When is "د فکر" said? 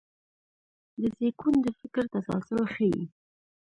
1.63-2.03